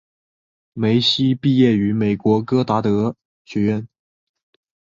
[0.73, 3.15] 梅西毕业于美国戈达德
[3.45, 3.87] 学院。